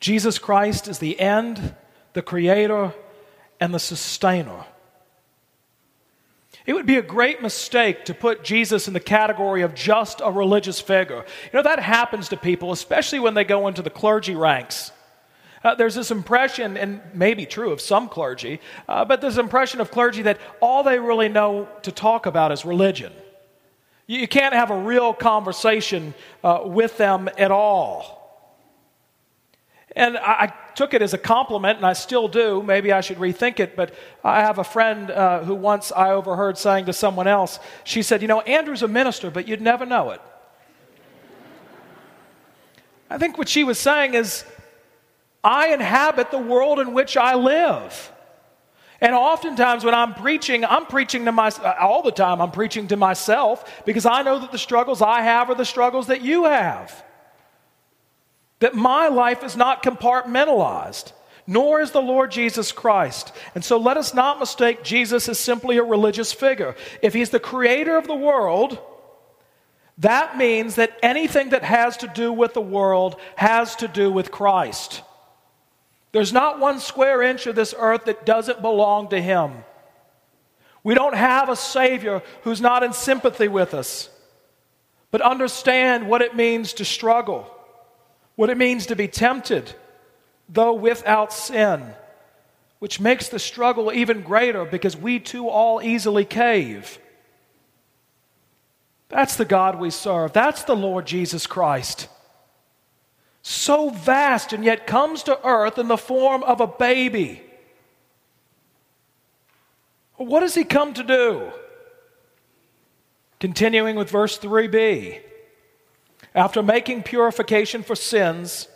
Jesus 0.00 0.38
Christ 0.38 0.88
is 0.88 0.98
the 0.98 1.18
end, 1.18 1.74
the 2.12 2.22
creator, 2.22 2.92
and 3.60 3.72
the 3.72 3.78
sustainer. 3.78 4.64
It 6.66 6.74
would 6.74 6.86
be 6.86 6.96
a 6.96 7.02
great 7.02 7.40
mistake 7.40 8.04
to 8.06 8.14
put 8.14 8.42
Jesus 8.42 8.88
in 8.88 8.94
the 8.94 9.00
category 9.00 9.62
of 9.62 9.74
just 9.74 10.20
a 10.22 10.32
religious 10.32 10.80
figure. 10.80 11.24
You 11.44 11.50
know, 11.54 11.62
that 11.62 11.78
happens 11.78 12.28
to 12.30 12.36
people, 12.36 12.72
especially 12.72 13.20
when 13.20 13.34
they 13.34 13.44
go 13.44 13.68
into 13.68 13.82
the 13.82 13.90
clergy 13.90 14.34
ranks. 14.34 14.90
Uh, 15.62 15.76
there's 15.76 15.94
this 15.94 16.10
impression, 16.10 16.76
and 16.76 17.00
maybe 17.14 17.46
true 17.46 17.70
of 17.70 17.80
some 17.80 18.08
clergy, 18.08 18.60
uh, 18.88 19.04
but 19.04 19.20
this 19.20 19.38
impression 19.38 19.80
of 19.80 19.90
clergy 19.90 20.22
that 20.22 20.40
all 20.60 20.82
they 20.82 20.98
really 20.98 21.28
know 21.28 21.68
to 21.82 21.92
talk 21.92 22.26
about 22.26 22.52
is 22.52 22.64
religion. 22.64 23.12
You, 24.06 24.28
can't 24.28 24.54
have 24.54 24.70
a 24.70 24.78
real 24.78 25.12
conversation 25.12 26.14
uh, 26.44 26.60
with 26.64 26.96
them 26.96 27.28
at 27.38 27.50
all. 27.50 28.16
And 29.96 30.16
I, 30.16 30.32
I, 30.32 30.52
took 30.76 30.92
it 30.92 31.00
as 31.00 31.14
a 31.14 31.18
compliment, 31.18 31.78
and 31.78 31.86
I 31.86 31.94
still 31.94 32.28
do. 32.28 32.62
Maybe 32.62 32.92
I 32.92 33.00
should 33.00 33.16
rethink 33.16 33.60
it, 33.60 33.76
but 33.76 33.94
I 34.22 34.42
have 34.42 34.58
a 34.58 34.64
friend 34.64 35.10
uh, 35.10 35.42
who 35.42 35.54
once 35.54 35.90
I 35.90 36.10
overheard 36.10 36.58
saying 36.58 36.84
to 36.84 36.92
someone 36.92 37.26
else, 37.26 37.58
she 37.82 38.02
said, 38.02 38.20
You 38.20 38.28
know, 38.28 38.42
Andrew's 38.42 38.82
a 38.82 38.88
minister, 38.88 39.30
but 39.30 39.48
you'd 39.48 39.62
never 39.62 39.86
know 39.86 40.10
it. 40.10 40.20
I 43.08 43.16
think 43.16 43.38
what 43.38 43.48
she 43.48 43.64
was 43.64 43.78
saying 43.78 44.14
is, 44.14 44.44
I 45.42 45.68
inhabit 45.68 46.30
the 46.30 46.38
world 46.38 46.78
in 46.78 46.92
which 46.92 47.16
I 47.16 47.34
live. 47.34 48.12
And 49.00 49.14
oftentimes 49.14 49.84
when 49.84 49.94
I'm 49.94 50.14
preaching, 50.14 50.64
I'm 50.64 50.86
preaching 50.86 51.26
to 51.26 51.32
myself, 51.32 51.76
all 51.80 52.02
the 52.02 52.10
time 52.10 52.40
I'm 52.40 52.50
preaching 52.50 52.88
to 52.88 52.96
myself 52.96 53.84
because 53.84 54.06
I 54.06 54.22
know 54.22 54.38
that 54.38 54.52
the 54.52 54.58
struggles 54.58 55.02
I 55.02 55.20
have 55.20 55.50
are 55.50 55.54
the 55.54 55.64
struggles 55.64 56.06
that 56.06 56.22
you 56.22 56.44
have. 56.44 57.04
That 58.60 58.74
my 58.74 59.08
life 59.08 59.44
is 59.44 59.54
not 59.54 59.82
compartmentalized, 59.82 61.12
nor 61.46 61.80
is 61.80 61.90
the 61.90 62.00
Lord 62.00 62.30
Jesus 62.30 62.72
Christ. 62.72 63.32
And 63.54 63.62
so 63.62 63.76
let 63.76 63.98
us 63.98 64.14
not 64.14 64.38
mistake 64.38 64.82
Jesus 64.82 65.28
as 65.28 65.38
simply 65.38 65.76
a 65.76 65.82
religious 65.82 66.32
figure. 66.32 66.74
If 67.02 67.12
he's 67.12 67.30
the 67.30 67.38
creator 67.38 67.96
of 67.98 68.06
the 68.06 68.14
world, 68.14 68.78
that 69.98 70.38
means 70.38 70.76
that 70.76 70.98
anything 71.02 71.50
that 71.50 71.64
has 71.64 71.98
to 71.98 72.08
do 72.08 72.32
with 72.32 72.54
the 72.54 72.62
world 72.62 73.16
has 73.36 73.76
to 73.76 73.88
do 73.88 74.10
with 74.10 74.30
Christ. 74.30 75.02
There's 76.16 76.32
not 76.32 76.58
one 76.58 76.80
square 76.80 77.20
inch 77.20 77.46
of 77.46 77.56
this 77.56 77.74
earth 77.76 78.06
that 78.06 78.24
doesn't 78.24 78.62
belong 78.62 79.08
to 79.08 79.20
Him. 79.20 79.52
We 80.82 80.94
don't 80.94 81.14
have 81.14 81.50
a 81.50 81.56
Savior 81.56 82.22
who's 82.40 82.58
not 82.58 82.82
in 82.82 82.94
sympathy 82.94 83.48
with 83.48 83.74
us, 83.74 84.08
but 85.10 85.20
understand 85.20 86.08
what 86.08 86.22
it 86.22 86.34
means 86.34 86.72
to 86.72 86.86
struggle, 86.86 87.54
what 88.34 88.48
it 88.48 88.56
means 88.56 88.86
to 88.86 88.96
be 88.96 89.08
tempted, 89.08 89.74
though 90.48 90.72
without 90.72 91.34
sin, 91.34 91.84
which 92.78 92.98
makes 92.98 93.28
the 93.28 93.38
struggle 93.38 93.92
even 93.92 94.22
greater 94.22 94.64
because 94.64 94.96
we 94.96 95.20
too 95.20 95.50
all 95.50 95.82
easily 95.82 96.24
cave. 96.24 96.98
That's 99.10 99.36
the 99.36 99.44
God 99.44 99.78
we 99.78 99.90
serve. 99.90 100.32
That's 100.32 100.64
the 100.64 100.76
Lord 100.76 101.06
Jesus 101.06 101.46
Christ 101.46 102.08
so 103.48 103.90
vast 103.90 104.52
and 104.52 104.64
yet 104.64 104.88
comes 104.88 105.22
to 105.22 105.46
earth 105.46 105.78
in 105.78 105.86
the 105.86 105.96
form 105.96 106.42
of 106.42 106.60
a 106.60 106.66
baby. 106.66 107.40
What 110.16 110.40
does 110.40 110.56
he 110.56 110.64
come 110.64 110.92
to 110.94 111.04
do? 111.04 111.52
Continuing 113.38 113.94
with 113.94 114.10
verse 114.10 114.36
3b. 114.36 115.20
After 116.34 116.60
making 116.60 117.04
purification 117.04 117.84
for 117.84 117.94
sins, 117.94 118.66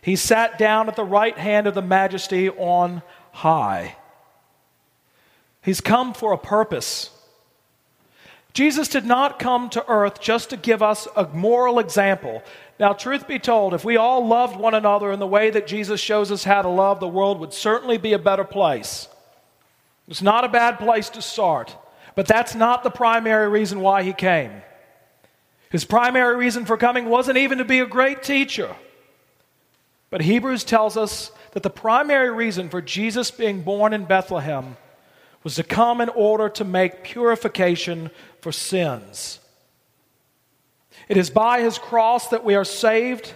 he 0.00 0.16
sat 0.16 0.56
down 0.56 0.88
at 0.88 0.96
the 0.96 1.04
right 1.04 1.36
hand 1.36 1.66
of 1.66 1.74
the 1.74 1.82
majesty 1.82 2.48
on 2.48 3.02
high. 3.32 3.96
He's 5.60 5.82
come 5.82 6.14
for 6.14 6.32
a 6.32 6.38
purpose. 6.38 7.10
Jesus 8.54 8.88
did 8.88 9.04
not 9.04 9.38
come 9.38 9.68
to 9.68 9.86
earth 9.86 10.18
just 10.22 10.48
to 10.48 10.56
give 10.56 10.82
us 10.82 11.06
a 11.14 11.28
moral 11.28 11.78
example. 11.78 12.42
Now, 12.78 12.92
truth 12.92 13.26
be 13.26 13.38
told, 13.38 13.72
if 13.72 13.84
we 13.84 13.96
all 13.96 14.26
loved 14.26 14.56
one 14.56 14.74
another 14.74 15.10
in 15.10 15.18
the 15.18 15.26
way 15.26 15.50
that 15.50 15.66
Jesus 15.66 16.00
shows 16.00 16.30
us 16.30 16.44
how 16.44 16.62
to 16.62 16.68
love, 16.68 17.00
the 17.00 17.08
world 17.08 17.40
would 17.40 17.54
certainly 17.54 17.96
be 17.96 18.12
a 18.12 18.18
better 18.18 18.44
place. 18.44 19.08
It's 20.08 20.22
not 20.22 20.44
a 20.44 20.48
bad 20.48 20.78
place 20.78 21.08
to 21.10 21.22
start, 21.22 21.74
but 22.14 22.26
that's 22.26 22.54
not 22.54 22.82
the 22.82 22.90
primary 22.90 23.48
reason 23.48 23.80
why 23.80 24.02
he 24.02 24.12
came. 24.12 24.52
His 25.70 25.84
primary 25.84 26.36
reason 26.36 26.64
for 26.64 26.76
coming 26.76 27.08
wasn't 27.08 27.38
even 27.38 27.58
to 27.58 27.64
be 27.64 27.80
a 27.80 27.86
great 27.86 28.22
teacher. 28.22 28.76
But 30.10 30.20
Hebrews 30.20 30.64
tells 30.64 30.96
us 30.96 31.32
that 31.52 31.62
the 31.62 31.70
primary 31.70 32.30
reason 32.30 32.68
for 32.68 32.80
Jesus 32.80 33.30
being 33.30 33.62
born 33.62 33.92
in 33.92 34.04
Bethlehem 34.04 34.76
was 35.42 35.56
to 35.56 35.62
come 35.64 36.00
in 36.00 36.08
order 36.10 36.48
to 36.50 36.64
make 36.64 37.04
purification 37.04 38.10
for 38.40 38.52
sins. 38.52 39.40
It 41.08 41.16
is 41.16 41.30
by 41.30 41.60
his 41.60 41.78
cross 41.78 42.28
that 42.28 42.44
we 42.44 42.54
are 42.54 42.64
saved. 42.64 43.32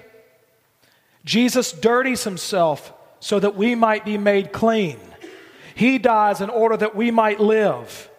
Jesus 1.24 1.72
dirties 1.72 2.24
himself 2.24 2.92
so 3.20 3.38
that 3.38 3.56
we 3.56 3.74
might 3.74 4.04
be 4.04 4.18
made 4.18 4.52
clean. 4.52 4.98
He 5.74 5.98
dies 5.98 6.40
in 6.40 6.50
order 6.50 6.76
that 6.76 6.96
we 6.96 7.10
might 7.10 7.40
live. 7.40 8.10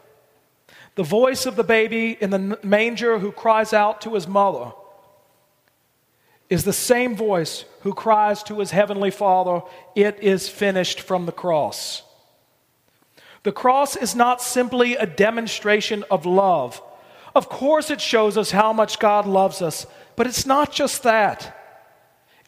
The 0.96 1.04
voice 1.04 1.46
of 1.46 1.56
the 1.56 1.64
baby 1.64 2.18
in 2.20 2.30
the 2.30 2.60
manger 2.64 3.20
who 3.20 3.32
cries 3.32 3.74
out 3.74 4.02
to 4.02 4.14
his 4.14 4.28
mother 4.28 4.72
is 6.50 6.64
the 6.66 6.74
same 6.74 7.16
voice 7.16 7.66
who 7.82 7.94
cries 7.94 8.44
to 8.44 8.60
his 8.60 8.72
heavenly 8.72 9.10
Father, 9.10 9.62
It 9.96 10.20
is 10.22 10.50
finished 10.50 11.00
from 11.00 11.26
the 11.26 11.32
cross. 11.32 12.04
The 13.44 13.54
cross 13.54 13.96
is 13.96 14.16
not 14.16 14.42
simply 14.42 14.96
a 14.96 15.06
demonstration 15.06 16.04
of 16.12 16.26
love 16.26 16.82
of 17.34 17.50
course, 17.50 17.90
it 17.90 18.02
shows 18.02 18.38
us 18.38 18.52
how 18.52 18.74
much 18.74 19.00
God 19.00 19.26
loves 19.26 19.62
us, 19.62 19.86
but 20.16 20.28
it's 20.28 20.46
not 20.46 20.72
just 20.72 21.04
that. 21.04 21.58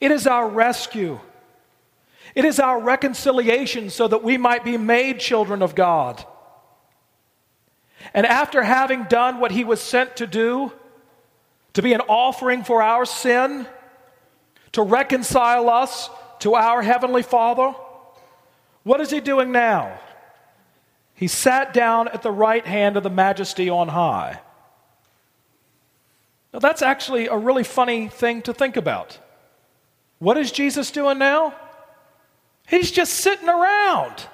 It 0.02 0.12
is 0.12 0.28
our 0.28 0.48
rescue. 0.48 1.20
It 2.36 2.46
is 2.46 2.60
our 2.60 2.82
reconciliation 2.82 3.90
so 3.90 4.08
that 4.08 4.24
we 4.24 4.38
might 4.38 4.66
be 4.66 4.78
made 4.78 5.20
children 5.20 5.62
of 5.62 5.76
God. 5.76 6.26
And 8.14 8.26
after 8.26 8.62
having 8.64 9.04
done 9.06 9.40
what 9.40 9.52
he 9.52 9.64
was 9.64 9.80
sent 9.80 10.18
to 10.18 10.28
do, 10.28 10.74
to 11.74 11.82
be 11.82 11.94
an 11.94 12.02
offering 12.02 12.64
for 12.64 12.82
our 12.82 13.06
sin, 13.06 13.66
to 14.74 14.82
reconcile 14.82 15.70
us 15.70 16.10
to 16.40 16.56
our 16.56 16.82
Heavenly 16.82 17.24
Father, 17.24 17.74
what 18.84 19.00
is 19.00 19.10
he 19.10 19.22
doing 19.22 19.52
now? 19.52 20.00
He 21.16 21.28
sat 21.28 21.74
down 21.74 22.10
at 22.10 22.22
the 22.22 22.32
right 22.32 22.66
hand 22.66 22.98
of 22.98 23.04
the 23.04 23.10
majesty 23.10 23.70
on 23.70 23.88
high. 23.88 24.42
Now, 26.54 26.60
that's 26.60 26.84
actually 26.84 27.28
a 27.28 27.36
really 27.36 27.64
funny 27.64 28.08
thing 28.08 28.44
to 28.44 28.54
think 28.54 28.78
about. 28.78 29.18
What 30.20 30.38
is 30.38 30.52
Jesus 30.52 30.92
doing 30.92 31.18
now? 31.18 31.56
He's 32.68 32.92
just 32.92 33.16
sitting 33.16 33.50
around. 33.50 34.28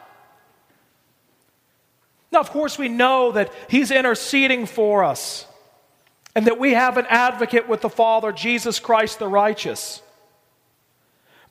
Now, 2.31 2.41
of 2.41 2.51
course, 2.51 2.77
we 2.77 2.89
know 2.89 3.31
that 3.31 3.51
He's 3.69 3.89
interceding 3.89 4.65
for 4.65 5.03
us 5.03 5.47
and 6.35 6.45
that 6.45 6.59
we 6.59 6.73
have 6.73 6.97
an 6.97 7.07
advocate 7.09 7.67
with 7.67 7.81
the 7.81 7.89
Father, 7.89 8.31
Jesus 8.31 8.79
Christ 8.79 9.17
the 9.17 9.27
righteous. 9.27 10.01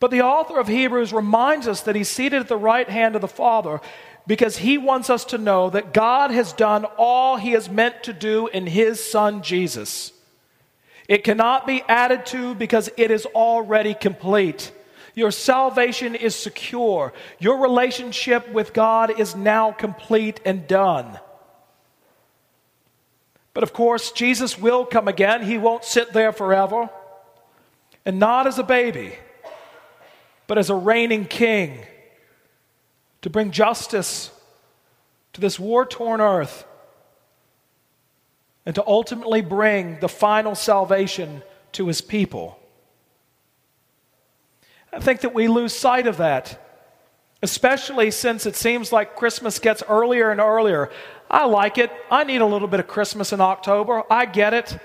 But 0.01 0.13
the 0.13 0.23
author 0.23 0.61
of 0.61 0.69
Hebrews 0.69 1.13
reminds 1.13 1.67
us 1.67 1.81
that 1.81 1.97
He's 1.97 2.09
seated 2.09 2.41
at 2.41 2.49
the 2.49 2.57
right 2.57 2.89
hand 2.89 3.17
of 3.17 3.23
the 3.23 3.27
Father 3.27 3.81
because 4.27 4.59
He 4.59 4.79
wants 4.79 5.11
us 5.11 5.25
to 5.27 5.39
know 5.39 5.71
that 5.71 5.93
God 5.93 6.31
has 6.31 6.53
done 6.53 6.85
all 6.97 7.39
He 7.39 7.53
has 7.53 7.69
meant 7.69 8.05
to 8.05 8.13
do 8.13 8.47
in 8.47 8.67
His 8.67 9.03
Son 9.03 9.43
Jesus. 9.43 10.13
It 11.09 11.25
cannot 11.25 11.67
be 11.67 11.83
added 11.89 12.27
to 12.27 12.55
because 12.55 12.91
it 12.99 13.11
is 13.11 13.25
already 13.27 13.95
complete. 13.95 14.71
Your 15.15 15.31
salvation 15.31 16.15
is 16.15 16.37
secure. 16.37 17.15
Your 17.39 17.63
relationship 17.63 18.51
with 18.53 18.75
God 18.75 19.19
is 19.19 19.35
now 19.35 19.73
complete 19.73 20.41
and 20.45 20.69
done. 20.69 21.19
But 23.55 23.63
of 23.63 23.73
course, 23.73 24.13
Jesus 24.13 24.59
will 24.59 24.85
come 24.85 25.09
again. 25.09 25.43
He 25.43 25.59
won't 25.59 25.83
sit 25.83 26.13
there 26.13 26.31
forever. 26.31 26.91
And 28.05 28.19
not 28.19 28.47
as 28.47 28.59
a 28.59 28.63
baby, 28.63 29.15
but 30.47 30.59
as 30.59 30.71
a 30.71 30.75
reigning 30.75 31.25
king 31.25 31.81
to 33.23 33.31
bring 33.31 33.51
justice 33.51 34.31
to 35.33 35.41
this 35.41 35.59
war 35.59 35.85
torn 35.85 36.21
earth 36.21 36.65
and 38.69 38.75
to 38.75 38.87
ultimately 38.87 39.41
bring 39.41 39.99
the 40.01 40.11
final 40.11 40.55
salvation 40.55 41.43
to 41.73 41.87
his 41.87 42.03
people. 42.03 42.61
I 44.93 45.01
think 45.01 45.23
that 45.23 45.33
we 45.33 45.49
lose 45.49 45.75
sight 45.75 46.07
of 46.07 46.19
that, 46.19 46.63
especially 47.43 48.11
since 48.11 48.45
it 48.45 48.55
seems 48.55 48.93
like 48.93 49.17
Christmas 49.17 49.59
gets 49.59 49.83
earlier 49.89 50.31
and 50.31 50.39
earlier. 50.39 50.91
I 51.31 51.47
like 51.47 51.79
it. 51.79 51.91
I 52.11 52.25
need 52.25 52.43
a 52.43 52.45
little 52.45 52.69
bit 52.69 52.79
of 52.79 52.87
Christmas 52.87 53.33
in 53.33 53.41
October. 53.41 54.03
I 54.11 54.27
get 54.27 54.53
it. 54.53 54.79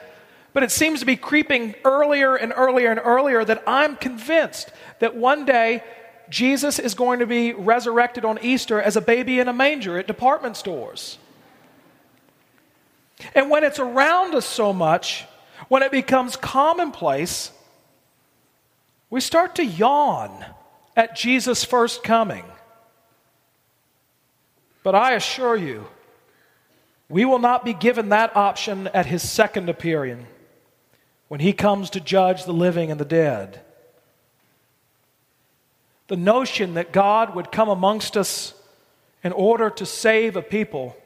But 0.53 0.63
it 0.63 0.71
seems 0.71 1.01
to 1.01 1.05
be 1.05 1.17
creeping 1.17 1.75
earlier 1.83 2.35
and 2.35 2.53
earlier 2.55 2.89
and 2.89 3.01
earlier 3.03 3.43
that 3.43 3.63
I'm 3.67 3.97
convinced 3.97 4.71
that 4.99 5.13
one 5.13 5.43
day 5.43 5.83
Jesus 6.29 6.79
is 6.79 6.95
going 6.95 7.19
to 7.19 7.27
be 7.27 7.51
resurrected 7.51 8.23
on 8.23 8.39
Easter 8.41 8.81
as 8.81 8.95
a 8.95 9.01
baby 9.01 9.41
in 9.41 9.49
a 9.49 9.53
manger 9.53 9.97
at 9.97 10.07
department 10.07 10.55
stores. 10.55 11.17
And 13.35 13.49
when 13.49 13.63
it's 13.63 13.79
around 13.79 14.35
us 14.35 14.45
so 14.45 14.73
much, 14.73 15.25
when 15.67 15.83
it 15.83 15.91
becomes 15.91 16.35
commonplace, 16.35 17.51
we 19.09 19.21
start 19.21 19.55
to 19.55 19.65
yawn 19.65 20.45
at 20.95 21.15
Jesus' 21.15 21.63
first 21.63 22.03
coming. 22.03 22.43
But 24.83 24.95
I 24.95 25.13
assure 25.13 25.55
you, 25.55 25.87
we 27.09 27.25
will 27.25 27.39
not 27.39 27.63
be 27.63 27.73
given 27.73 28.09
that 28.09 28.35
option 28.35 28.87
at 28.87 29.05
his 29.05 29.27
second 29.27 29.69
appearing 29.69 30.27
when 31.27 31.39
he 31.39 31.53
comes 31.53 31.89
to 31.91 31.99
judge 31.99 32.45
the 32.45 32.53
living 32.53 32.91
and 32.91 32.99
the 32.99 33.05
dead. 33.05 33.61
The 36.07 36.17
notion 36.17 36.73
that 36.73 36.91
God 36.91 37.35
would 37.35 37.51
come 37.51 37.69
amongst 37.69 38.17
us 38.17 38.53
in 39.23 39.31
order 39.31 39.69
to 39.69 39.85
save 39.85 40.35
a 40.35 40.41
people, 40.41 40.97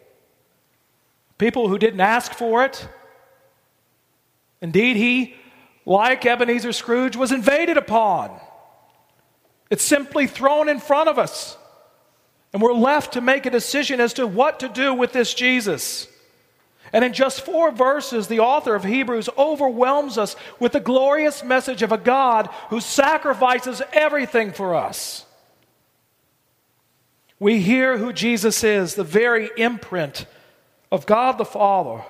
people 1.37 1.67
who 1.67 1.77
didn't 1.77 2.01
ask 2.01 2.33
for 2.33 2.65
it. 2.65 2.87
Indeed, 4.61 4.97
he, 4.97 5.35
like 5.85 6.25
Ebenezer 6.25 6.73
Scrooge, 6.73 7.15
was 7.15 7.31
invaded 7.31 7.77
upon. 7.77 8.39
It's 9.69 9.83
simply 9.83 10.27
thrown 10.27 10.69
in 10.69 10.79
front 10.79 11.09
of 11.09 11.19
us. 11.19 11.57
And 12.53 12.61
we're 12.61 12.73
left 12.73 13.13
to 13.13 13.21
make 13.21 13.45
a 13.45 13.51
decision 13.51 13.99
as 13.99 14.13
to 14.13 14.25
what 14.25 14.61
to 14.61 14.69
do 14.69 14.93
with 14.93 15.13
this 15.13 15.33
Jesus. 15.33 16.07
And 16.93 17.03
in 17.03 17.13
just 17.13 17.41
four 17.41 17.71
verses, 17.71 18.27
the 18.27 18.39
author 18.39 18.73
of 18.73 18.85
Hebrews 18.85 19.29
overwhelms 19.37 20.17
us 20.17 20.35
with 20.59 20.71
the 20.71 20.79
glorious 20.79 21.43
message 21.43 21.81
of 21.81 21.91
a 21.91 21.97
God 21.97 22.47
who 22.69 22.79
sacrifices 22.79 23.81
everything 23.91 24.53
for 24.53 24.73
us. 24.73 25.25
We 27.39 27.59
hear 27.61 27.97
who 27.97 28.13
Jesus 28.13 28.63
is, 28.63 28.95
the 28.95 29.03
very 29.03 29.51
imprint 29.57 30.25
of 30.91 31.05
God 31.05 31.37
the 31.37 31.45
Father, 31.45 32.03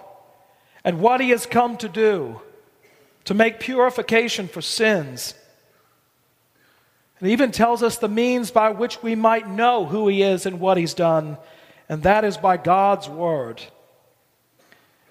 and 0.84 1.00
what 1.00 1.22
he 1.22 1.30
has 1.32 1.46
come 1.46 1.78
to 1.78 1.90
do 1.90 2.42
to 3.26 3.34
make 3.34 3.60
purification 3.60 4.48
for 4.48 4.62
sins. 4.62 5.34
It 7.22 7.28
even 7.28 7.52
tells 7.52 7.82
us 7.82 7.98
the 7.98 8.08
means 8.08 8.52
by 8.52 8.70
which 8.70 9.02
we 9.02 9.16
might 9.16 9.50
know 9.50 9.86
who 9.86 10.08
he 10.08 10.22
is 10.22 10.46
and 10.46 10.60
what 10.60 10.78
he's 10.78 10.94
done, 10.94 11.38
and 11.90 12.04
that 12.04 12.24
is 12.24 12.38
by 12.38 12.58
God's 12.58 13.10
word. 13.10 13.62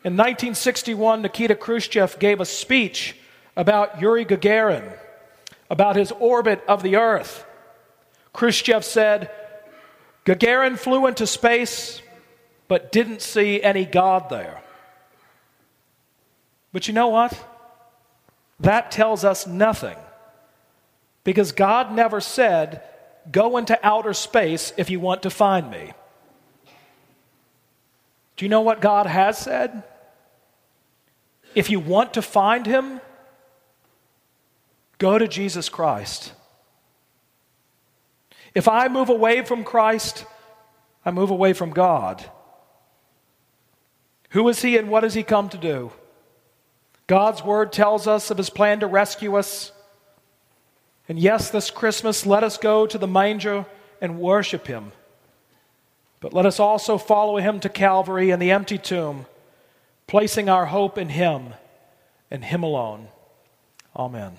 In 0.05 0.13
1961, 0.13 1.23
Nikita 1.23 1.57
Khrushchev 1.57 2.19
gave 2.21 2.41
a 2.41 2.45
speech 2.45 3.17
about 3.57 4.01
Yuri 4.01 4.25
Gagarin, 4.25 4.97
about 5.69 5.97
his 5.97 6.13
orbit 6.13 6.63
of 6.69 6.85
the 6.85 6.97
Earth. 6.97 7.45
Khrushchev 8.33 8.85
said, 8.85 9.31
Gagarin 10.25 10.79
flew 10.79 11.07
into 11.07 11.27
space 11.27 12.01
but 12.69 12.93
didn't 12.93 13.23
see 13.23 13.63
any 13.63 13.85
God 13.85 14.29
there. 14.31 14.63
But 16.73 16.89
you 16.89 16.95
know 16.95 17.09
what? 17.09 17.39
That 18.61 18.91
tells 18.91 19.25
us 19.25 19.47
nothing. 19.47 19.97
Because 21.25 21.53
God 21.53 21.93
never 21.93 22.21
said, 22.21 22.83
Go 23.31 23.57
into 23.57 23.79
outer 23.85 24.15
space 24.15 24.73
if 24.77 24.89
you 24.89 25.01
want 25.01 25.25
to 25.25 25.31
find 25.31 25.71
me. 25.71 25.93
Do 28.37 28.45
you 28.45 28.49
know 28.49 28.61
what 28.61 28.81
God 28.81 29.07
has 29.07 29.39
said? 29.39 29.83
If 31.55 31.71
you 31.71 31.81
want 31.81 32.15
to 32.15 32.23
find 32.23 32.67
him, 32.67 33.01
go 34.99 35.19
to 35.19 35.27
Jesus 35.27 35.69
Christ. 35.69 36.33
If 38.55 38.69
I 38.69 38.89
move 38.89 39.09
away 39.09 39.43
from 39.43 39.65
Christ, 39.65 40.25
I 41.05 41.11
move 41.11 41.31
away 41.31 41.53
from 41.53 41.71
God. 41.71 42.25
Who 44.31 44.49
is 44.49 44.63
he 44.63 44.77
and 44.77 44.89
what 44.89 45.03
has 45.03 45.15
he 45.15 45.23
come 45.23 45.49
to 45.51 45.59
do? 45.59 45.93
God's 47.07 47.45
word 47.45 47.73
tells 47.73 48.07
us 48.07 48.31
of 48.31 48.39
his 48.39 48.51
plan 48.51 48.81
to 48.81 48.87
rescue 48.87 49.37
us. 49.37 49.73
And 51.09 51.19
yes, 51.19 51.51
this 51.51 51.71
Christmas, 51.71 52.27
let 52.27 52.43
us 52.43 52.59
go 52.59 52.87
to 52.87 52.99
the 52.99 53.07
manger 53.07 53.67
and 54.01 54.19
worship 54.19 54.67
him. 54.67 54.93
But 56.21 56.33
let 56.33 56.47
us 56.47 56.59
also 56.59 56.99
follow 56.99 57.37
him 57.37 57.61
to 57.61 57.69
Calvary 57.69 58.31
and 58.31 58.43
the 58.43 58.51
empty 58.51 58.79
tomb 58.79 59.27
placing 60.07 60.49
our 60.49 60.67
hope 60.67 60.99
in 60.99 61.09
Him 61.09 61.55
and 62.31 62.45
Him 62.45 62.63
alone. 62.63 63.09
Amen. 63.95 64.39